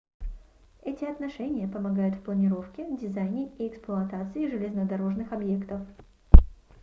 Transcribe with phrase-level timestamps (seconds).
[0.81, 5.81] эти отношения помогают в планировке дизайне и эксплуатации железнодорожных объектов